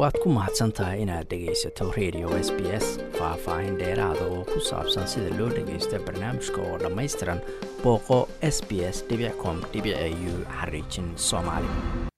waad 0.00 0.16
ku 0.22 0.28
mahadsan 0.36 0.72
tahay 0.72 1.02
inaad 1.04 1.26
dhegaysato 1.30 1.90
radio 1.96 2.28
s 2.46 2.48
b 2.56 2.60
s 2.84 2.86
faah-faahin 3.18 3.76
dheeraada 3.80 4.24
oo 4.34 4.44
ku 4.52 4.60
saabsan 4.70 5.06
sida 5.12 5.30
loo 5.38 5.48
dhagaysto 5.56 5.98
barnaamijka 6.06 6.60
oo 6.68 6.76
dhammaystiran 6.82 7.40
booqo 7.84 8.18
s 8.54 8.56
b 8.68 8.80
s 8.94 9.04
com 9.42 9.56
u 9.60 10.34
xariijin 10.58 11.08
soomaali. 11.16 11.68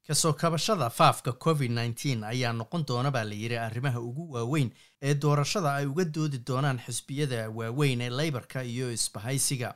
Kasoo 0.06 0.32
kabashada 0.32 0.90
faafka 0.90 1.32
covid 1.32 1.70
nteen 1.70 2.24
ayaa 2.24 2.52
noqon 2.52 2.84
doona 2.88 3.10
baa 3.10 3.24
la 3.24 3.34
yidhi 3.34 3.56
arrimaha 3.58 4.00
ugu 4.00 4.32
waaweyn 4.34 4.70
ee 5.02 5.14
doorashada 5.14 5.74
ay 5.74 5.86
uga 5.86 6.04
doodi 6.04 6.38
doonaan 6.48 6.78
xisbiyada 6.86 7.50
waaweyn 7.50 8.00
ee 8.00 8.10
leybarka 8.10 8.62
iyo 8.64 8.92
isbahaysiga. 8.92 9.74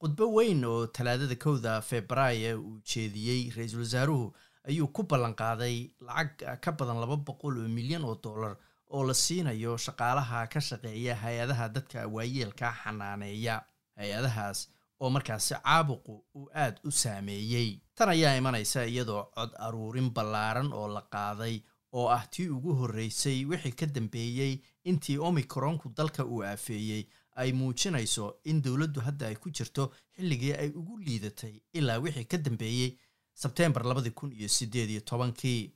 Khudbo 0.00 0.32
weyn 0.34 0.64
oo 0.64 0.86
talaadada 0.86 1.34
kowda 1.34 1.80
februaayo 1.80 2.60
uu 2.60 2.80
jeediyey 2.84 3.50
ra'iisul 3.56 3.80
wasaaruhu 3.84 4.32
ayuu 4.68 4.88
ku 4.88 5.02
ballan 5.02 5.34
qaaday 5.34 5.90
lacag 6.00 6.60
ka 6.60 6.72
badan 6.72 7.00
laba 7.00 7.16
boqol 7.16 7.58
oo 7.62 7.68
milyan 7.68 8.04
oo 8.04 8.14
dollar 8.24 8.56
oo 8.90 9.02
la 9.08 9.14
siinayo 9.14 9.76
shaqaalaha 9.76 10.46
ka 10.52 10.60
shaqeeya 10.60 11.14
hay'adaha 11.22 11.68
dadka 11.68 12.06
waayeelka 12.08 12.72
xanaaneeya. 12.84 13.62
Hay'adahaas 13.96 14.68
oo 15.00 15.10
markaasi 15.10 15.54
caabuqu 15.54 16.14
uu 16.34 16.48
aada 16.54 16.80
u 16.84 16.90
saameeyey. 16.90 17.80
Tan 17.94 18.08
ayaa 18.08 18.36
imanaysa 18.36 18.84
iyadoo 18.86 19.24
cod 19.36 19.50
aruurin 19.58 20.10
ballaaran 20.10 20.72
oo 20.72 20.88
la 20.88 21.02
qaaday 21.12 21.60
oo 21.92 22.08
ah 22.08 22.24
tii 22.30 22.48
ugu 22.48 22.74
horreysay 22.80 23.44
wixii 23.44 23.72
ka 23.72 23.86
dambeeyey 23.86 24.60
intii 24.84 25.18
omicronku 25.18 25.88
dalka 25.96 26.24
uu 26.24 26.42
aafeeyey. 26.44 27.04
Ay 27.36 27.52
muujinayso 27.52 28.40
in 28.44 28.62
dowladdu 28.62 29.00
hadda 29.00 29.26
ay 29.26 29.36
ku 29.36 29.50
jirto 29.50 29.90
xilligii 30.16 30.52
ay 30.52 30.68
ugu 30.76 30.98
liidatay 30.98 31.54
ilaa 31.72 31.98
wixii 31.98 32.24
ka 32.24 32.36
dambeeyey 32.38 32.90
sebteembar 33.34 33.84
labadii 33.86 34.10
kun 34.10 34.32
iyo 34.32 34.48
siddeed 34.48 34.90
iyo 34.90 35.00
tobankii 35.00 35.72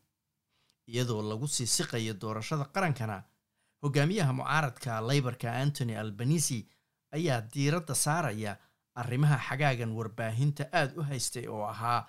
iyadoo 0.93 1.23
lagu 1.23 1.49
sii 1.49 1.67
siqayo 1.67 2.15
doorashada 2.21 2.65
qarankana 2.75 3.23
hogaamiyaha 3.83 4.33
mucaaradka 4.33 5.01
leybarka 5.01 5.53
antony 5.53 5.97
albanisi 5.97 6.67
ayaa 7.17 7.41
diiradda 7.55 7.95
saaraya 7.95 8.57
arrimaha 8.95 9.39
xagaagan 9.49 9.93
warbaahinta 9.99 10.65
aada 10.73 10.93
u 11.01 11.03
haystay 11.03 11.47
oo 11.49 11.65
ahaa 11.67 12.07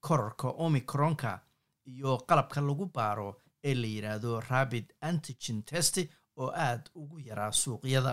korarka 0.00 0.48
omicronka 0.48 1.40
iyo 1.86 2.18
qalabka 2.28 2.60
lagu 2.60 2.86
baaro 2.94 3.36
ee 3.64 3.74
la 3.74 3.86
yidhaahdo 3.86 4.40
rabid 4.50 4.86
antigen 5.00 5.62
test 5.62 5.96
oo 6.36 6.50
aada 6.66 6.84
ugu 6.94 7.18
yaraa 7.28 7.52
suuqyada 7.52 8.12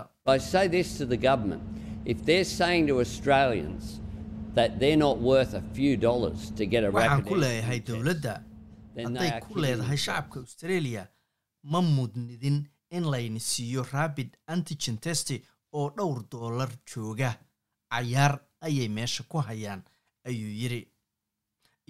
waxaan 6.92 7.24
ku 7.30 7.36
leeyahay 7.44 7.80
dowladda. 7.90 8.34
Hadday 8.96 9.30
ku 9.48 9.60
leedahay 9.64 9.98
shacabka 10.06 10.38
australia 10.46 11.04
ma 11.72 11.80
mudnidin 11.82 12.58
in 12.96 13.04
layni 13.14 13.40
siiyo 13.40 13.84
rabid 13.94 14.30
antigen 14.54 14.98
test 15.06 15.30
oo 15.74 15.90
dhowr 15.98 16.20
doolar 16.32 16.70
jooga. 16.90 17.32
Cayaar 17.92 18.34
ayay 18.66 18.88
meesha 18.90 19.24
ku 19.32 19.38
hayaan 19.48 19.82
ayuu 20.28 20.50
yidhi 20.62 20.82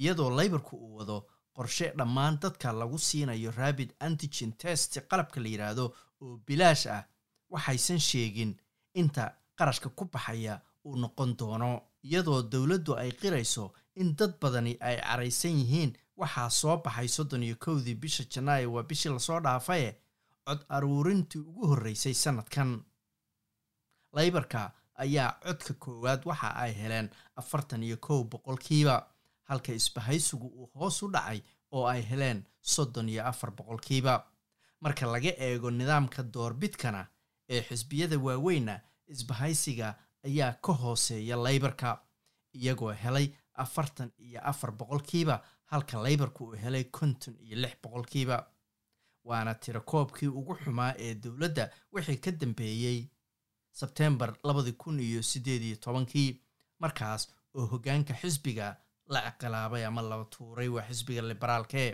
iyadoo 0.02 0.30
leybarku 0.40 0.76
uu 0.78 0.96
wado 0.98 1.18
qorshe 1.56 1.88
dhammaan 1.98 2.36
dadka 2.42 2.72
lagu 2.72 2.98
siinayo 3.08 3.52
rabid 3.58 3.90
antigen 4.06 4.52
test 4.62 5.00
qalabka 5.10 5.40
la 5.42 5.48
yidhaahdo 5.54 5.86
oo 6.22 6.38
bilaash 6.48 6.86
ah 6.96 7.04
waxaysan 7.54 8.00
sheegin 8.00 8.52
inta 8.94 9.24
qarashka 9.58 9.90
ku 9.98 10.04
baxaya 10.14 10.62
uu 10.86 10.96
noqon 11.02 11.32
doono 11.40 11.70
iyadoo 12.08 12.42
dowladdu 12.52 12.96
ay 13.02 13.12
qirayso 13.22 13.74
in 14.02 14.16
dad 14.16 14.34
badani 14.42 14.74
ay 14.80 14.98
caraysan 15.02 15.56
yihiin 15.62 15.92
waxaa 16.18 16.50
soo 16.50 16.78
baxay 16.84 17.08
soddon 17.08 17.44
iyo 17.44 17.56
kowdii 17.66 17.96
bisha 17.96 18.24
janaayo 18.34 18.74
waa 18.74 18.84
bishii 18.90 19.10
la 19.14 19.20
soo 19.20 19.40
dhaafaye 19.40 19.90
cod 20.46 20.60
aruurintii 20.70 21.40
ugu 21.50 21.68
horreysay 21.68 22.14
sanadkan. 22.14 22.70
Leybarka 24.16 24.72
ayaa 25.04 25.32
codka 25.44 25.74
koowaad 25.74 26.22
waxa 26.26 26.50
ay 26.56 26.74
heleen 26.74 27.10
afartan 27.36 27.84
iyo 27.84 27.98
kow 27.98 28.24
boqolkiiba 28.24 28.96
halka 29.50 29.72
isbahaysigu 29.74 30.48
uu 30.48 30.70
hoos 30.80 31.04
u 31.04 31.08
dhacay 31.12 31.42
oo 31.72 31.86
ay 31.88 32.02
heleen 32.10 32.44
soddon 32.62 33.10
iyo 33.10 33.26
afar 33.26 33.52
boqolkiiba. 33.52 34.14
Marka 34.82 35.06
laga 35.06 35.32
eego 35.38 35.72
nidaamka 35.72 36.24
doorbidkana 36.24 37.08
ee 37.50 37.62
xisbiyada 37.62 38.18
waaweynna 38.18 38.80
isbahaysiga 39.08 39.96
ayaa 40.26 40.54
ka 40.54 40.74
hooseeya 40.74 41.36
leybarka 41.46 42.02
iyagoo 42.62 42.92
helay 43.04 43.28
afartan 43.64 44.12
iyo 44.28 44.40
afar 44.52 44.72
boqolkiiba 44.80 45.36
halka 45.72 46.04
leybarka 46.04 46.44
uu 46.44 46.56
helay 46.64 46.84
konton 46.84 47.36
iyo 47.46 47.56
lix 47.64 47.74
boqolkiiba. 47.84 48.38
Waana 49.28 49.54
tirakoobkii 49.64 50.28
ugu 50.40 50.54
xumaa 50.64 50.94
ee 51.06 51.14
dowladda 51.24 51.64
wixii 51.94 52.18
ka 52.24 52.32
dambeeyey 52.32 53.00
sebtembar 53.72 54.32
labadi 54.44 54.72
kun 54.74 55.00
iyo 55.00 55.22
siddeed 55.24 55.62
iyo 55.64 55.76
tobankii. 55.76 56.42
Markaas 56.80 57.28
oo 57.54 57.66
hoggaanka 57.72 58.14
xisbiga 58.22 58.76
la 59.10 59.20
ciqilaabay 59.32 59.86
ama 59.86 60.02
la 60.02 60.26
tuuray 60.26 60.68
waa 60.68 60.88
xisbiga 60.90 61.22
liberaalkee 61.22 61.90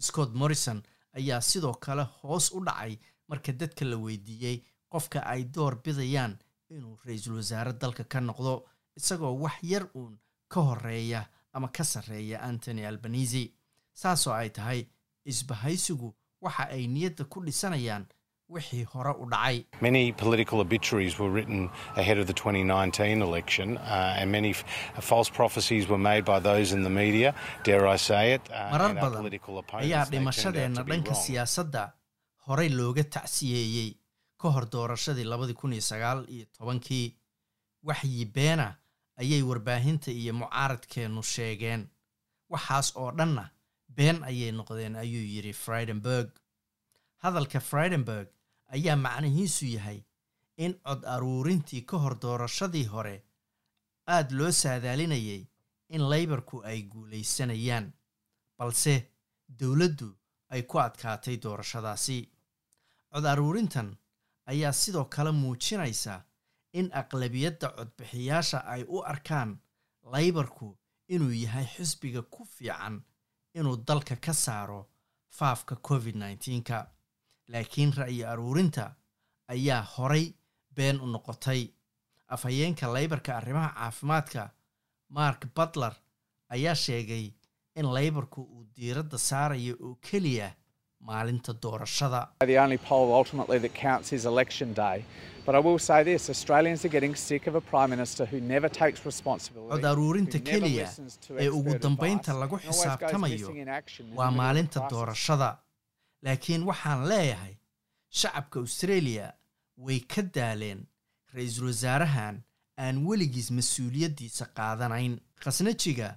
scott 0.00 0.34
morrison 0.34 0.82
ayaa 1.18 1.40
sidoo 1.40 1.74
kale 1.74 2.02
hoos 2.22 2.52
u 2.52 2.60
dhacay 2.64 2.98
marka 3.28 3.52
dadka 3.52 3.84
la 3.84 3.96
weydiiyey 3.96 4.56
qofka 4.92 5.18
ay 5.32 5.44
door 5.54 5.74
bidayaan 5.84 6.38
inuu 6.70 6.98
ra'iisul 7.04 7.36
wasaare 7.36 7.72
dalka 7.72 8.04
ka 8.04 8.20
noqdo 8.20 8.52
isagoo 8.96 9.34
wax 9.44 9.56
yar 9.62 9.84
uun 9.94 10.18
ka 10.48 10.60
horreeya 10.60 11.26
ama 11.52 11.68
ka 11.68 11.84
sarreeya 11.84 12.40
antony 12.42 12.86
albanisi 12.86 13.52
saasoo 13.94 14.32
ay 14.34 14.48
tahay 14.50 14.86
isbahaysigu 15.24 16.14
waxa 16.40 16.68
ay 16.70 16.86
niyadda 16.86 17.24
ku 17.24 17.40
dhisanayaan 17.44 18.06
wixii 18.50 18.84
hore 18.84 19.12
u 19.22 19.26
dhacay. 19.30 19.64
Many 19.80 20.12
political 20.12 20.58
obituaries 20.60 21.18
were 21.18 21.30
written 21.30 21.70
ahead 21.96 22.18
of 22.18 22.26
the 22.26 22.32
2019 22.32 23.22
election 23.22 23.76
uh, 23.78 24.18
and 24.18 24.32
many 24.32 24.52
false 25.00 25.30
prophecies 25.30 25.86
were 25.88 25.98
made 25.98 26.24
by 26.24 26.40
those 26.40 26.72
in 26.76 26.82
the 26.82 26.90
media 26.90 27.34
dare 27.62 27.86
I 27.86 27.96
say 27.96 28.34
it 28.34 28.42
uh, 28.50 28.70
marar 28.72 28.94
badan 28.94 29.30
ayaa 29.84 30.04
dhimashadeenna 30.10 30.82
dhanka 30.82 31.14
siyaasadda 31.14 31.92
horey 32.48 32.68
looga 32.68 33.04
tacsiyeeyey 33.04 33.94
ka 34.40 34.50
hor 34.50 34.66
doorashadii 34.70 35.24
labadii 35.24 35.54
kun 35.54 35.72
iyo 35.72 35.82
sagaal 35.82 36.24
iyo 36.28 36.44
tobankii. 36.58 37.16
Waxyi 37.84 38.24
beena 38.24 38.74
ayay 39.20 39.42
warbaahinta 39.42 40.10
iyo 40.10 40.32
mucaaradkeennu 40.34 41.22
sheegeen. 41.22 41.82
Waxaas 42.52 42.88
oo 42.96 43.10
dhanna 43.18 43.44
been 43.96 44.24
ayay 44.24 44.52
noqdeen 44.52 44.96
ayuu 44.96 45.24
yidhi 45.34 45.52
friedenberg. 45.52 46.30
Hadalka 47.22 47.60
friedenberg 47.60 48.28
ayaa 48.74 48.96
macnihiisu 48.96 49.66
yahay 49.66 50.00
in 50.56 50.72
cod 50.86 51.04
aruurintii 51.04 51.82
ka 51.82 51.98
hor 51.98 52.14
doorashadii 52.22 52.84
hore 52.92 53.16
aada 54.06 54.34
loo 54.38 54.50
saadaalinayay 54.52 55.42
in 55.88 56.02
leybarku 56.10 56.62
ay 56.64 56.82
guulaysanayaan 56.82 57.92
balse 58.58 58.94
dowladdu 59.60 60.08
ay 60.50 60.62
ku 60.62 60.78
adkaatay 60.80 61.36
doorashadaasi. 61.42 62.18
Cod 63.12 63.24
aruurintan 63.26 63.96
ayaa 64.46 64.72
sidoo 64.72 65.04
kale 65.04 65.30
muujinaysa 65.32 66.22
in 66.72 66.90
aqlabiyadda 67.00 67.68
codbixiyaasha 67.76 68.58
ay 68.74 68.82
u 68.88 69.02
arkaan 69.12 69.58
leybarku 70.12 70.76
inuu 71.08 71.32
yahay 71.44 71.66
xisbiga 71.76 72.22
ku 72.22 72.44
fiican 72.44 73.02
inuu 73.54 73.76
dalka 73.86 74.16
ka 74.16 74.32
saaro 74.32 74.80
faafka 75.38 75.76
covid 75.88 76.16
nneteen-ka 76.16 76.78
laakiin 77.48 77.92
ra'yi 77.92 78.24
aruurinta 78.32 78.94
ayaa 79.48 79.82
horay 79.82 80.32
been 80.74 81.00
u 81.00 81.06
noqotay. 81.06 81.62
Afhayeenka 82.28 82.92
leybarka 82.94 83.36
arrimaha 83.36 83.70
caafimaadka 83.74 84.50
mark 85.08 85.46
butler 85.56 85.94
ayaa 86.48 86.74
sheegay 86.74 87.32
in 87.76 87.86
leybarku 87.94 88.40
uu 88.42 88.64
diiradda 88.76 89.18
saarayo 89.18 89.74
oo 89.80 89.94
keliya 89.94 90.54
maalinta 91.08 91.52
doorashada. 91.62 92.20
Cod 99.70 99.84
aruurinta 99.84 100.38
keliya 100.38 100.88
ee 101.38 101.48
ugu 101.48 101.78
dambaynta 101.78 102.32
lagu 102.42 102.56
xisaabtamayo 102.58 103.48
waa 104.16 104.30
maalinta 104.30 104.80
doorashada. 104.90 105.50
Laakiin 106.22 106.62
waxaan 106.70 107.08
leeyahay 107.08 107.54
shacabka 108.20 108.60
australia 108.60 109.32
way 109.86 110.00
ka 110.00 110.22
daaleen 110.22 110.80
ra'iisul 111.34 111.66
wasaarahan 111.70 112.42
aan 112.78 112.96
weligiis 113.06 113.50
mas'uuliyaddiisa 113.58 114.44
qaadanayn. 114.58 115.12
Khasnajiga 115.42 116.08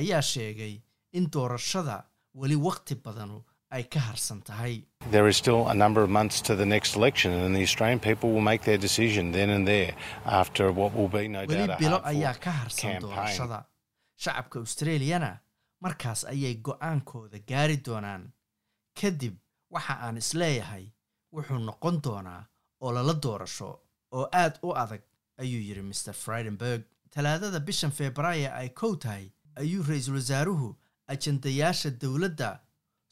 ayaa 0.00 0.22
sheegay 0.22 0.74
in 1.12 1.24
doorashada 1.34 1.96
weli 2.34 2.56
waqti 2.56 2.94
badanu 3.04 3.42
ay 3.76 3.82
ka 3.94 4.00
harsan 4.08 4.40
tahay. 4.48 4.74
There 5.10 5.26
is 5.32 5.36
still 5.42 5.62
a 5.68 5.74
number 5.74 6.02
of 6.06 6.10
months 6.18 6.40
to 6.48 6.54
the 6.60 6.66
next 6.74 6.96
election, 6.96 7.32
and 7.32 7.56
the 7.56 7.62
Australian 7.68 8.00
people 8.08 8.28
will 8.34 8.46
make 8.52 8.62
their 8.68 8.78
decision 8.86 9.32
then 9.32 9.50
and 9.56 9.66
there 9.66 9.92
after 10.26 10.70
what 10.72 10.90
will 10.98 11.08
be 11.18 11.24
no 11.28 11.40
weli 11.46 11.66
bilo 11.82 11.98
ayaa 12.12 12.34
ka 12.44 12.50
harsan 12.60 13.00
doorashada. 13.04 13.60
Shacabka 14.24 14.58
australiyana 14.64 15.30
markaas 15.84 16.20
ayay 16.32 16.54
go'aankooda 16.68 17.38
gaari 17.50 17.76
doonaan. 17.88 18.24
Kadib 19.00 19.34
waxa 19.70 19.94
aan 20.06 20.16
is 20.22 20.30
leeyahay 20.42 20.84
wuxuu 21.34 21.58
noqon 21.70 21.96
doonaa 22.06 22.42
oo 22.84 22.92
lala 22.96 23.14
doorasho 23.26 23.70
oo 24.16 24.26
aad 24.42 24.54
u 24.62 24.70
adag 24.82 25.02
ayuu 25.42 25.62
yidhi 25.68 25.82
mr 25.90 26.12
fridenberg 26.24 26.82
talaadada 27.14 27.60
bishan 27.68 27.90
februaayo 27.98 28.50
ay 28.60 28.68
kow 28.80 28.92
tahay 29.04 29.24
ayuu 29.62 29.82
ra'iisul 29.88 30.16
wasaaruhu 30.20 30.68
ajandayaasha 31.14 31.90
dowladda 32.02 32.50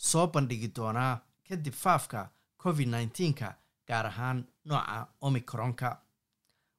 soo 0.08 0.26
bandhigi 0.32 0.68
doonaa 0.76 1.14
kadib 1.48 1.74
faafka 1.84 2.20
covid 2.62 2.88
nneteen-ka 2.88 3.48
gaar 3.88 4.06
ahaan 4.10 4.38
nooca 4.68 4.98
omicronka. 5.26 5.90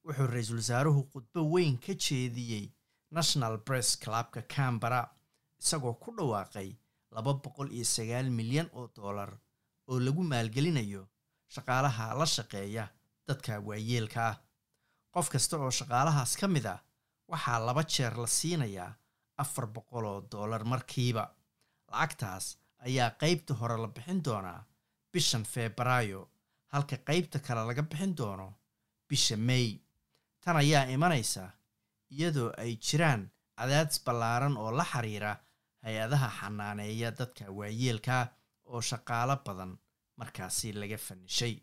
Wuxuu 0.06 0.27
ra'iisul 0.33 0.59
wasaaruhu 0.62 1.01
khudbo 1.12 1.39
weyn 1.53 1.75
ka 1.85 1.94
jeediyey 2.06 2.65
national 3.18 3.57
bress 3.65 3.89
clubka 4.03 4.41
cambara 4.53 5.01
isagoo 5.62 5.94
ku 6.03 6.09
dhawaaqay 6.18 6.69
laba 7.15 7.31
boqol 7.44 7.69
iyo 7.75 7.85
sagaal 7.95 8.29
milyan 8.38 8.69
oo 8.77 8.88
dollar 8.95 9.31
oo 9.89 10.00
lagu 10.06 10.23
maalgelinayo 10.31 11.03
shaqaalaha 11.53 12.06
la 12.19 12.25
shaqeeya 12.35 12.85
dadka 13.27 13.59
waayeelka 13.68 14.21
ah. 14.31 14.35
Qof 15.13 15.27
kasta 15.33 15.57
oo 15.57 15.71
shaqaalahaas 15.79 16.33
ka 16.39 16.47
mid 16.47 16.65
ah 16.73 16.79
waxaa 17.31 17.59
laba 17.68 17.83
jeer 17.94 18.13
la 18.23 18.27
siinayaa 18.38 18.91
afar 19.41 19.65
boqol 19.75 20.06
oo 20.06 20.21
dollar 20.31 20.63
markiiba. 20.71 21.23
Lacagtaas 21.91 22.45
ayaa 22.88 23.10
qeybta 23.22 23.54
hore 23.60 23.78
la 23.78 23.88
bixin 23.88 24.24
doonaa 24.25 24.63
bishan 25.13 25.44
febraayo 25.54 26.22
halka 26.74 26.98
qeybta 27.10 27.39
kale 27.39 27.62
laga 27.69 27.81
bixin 27.83 28.16
doono 28.18 28.54
bisha 29.10 29.38
may. 29.38 29.80
Tan 30.44 30.56
ayaa 30.57 30.83
imanaysa 30.95 31.44
iyadoo 32.12 32.51
ay 32.57 32.75
jiraan 32.86 33.30
cadaadis 33.57 34.00
ballaaran 34.06 34.57
oo 34.57 34.72
la 34.72 34.86
xiriira 34.92 35.36
hay'adaha 35.83 36.30
xanaaneeya 36.39 37.12
dadka 37.19 37.51
waayeelka 37.57 38.28
oo 38.66 38.81
shaqaalo 38.81 39.36
badan 39.45 39.78
markaasi 40.18 40.74
laga 40.74 40.98
fanishay. 40.98 41.56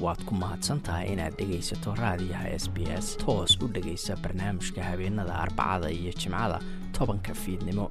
Waad 0.00 0.20
ku 0.24 0.32
mahadsantahay 0.34 1.12
inaad 1.12 1.34
dhegaysato 1.38 1.92
raadiyaha 1.94 2.48
s 2.62 2.68
b 2.74 2.76
s 2.88 3.16
toos 3.20 3.52
u 3.62 3.68
dhegaysa 3.74 4.16
barnaamijka 4.22 4.80
habeenada 4.84 5.34
arbacada 5.44 5.90
iyo 5.90 6.12
jimcada 6.20 6.58
tobanka 6.96 7.34
fiidnimo 7.34 7.90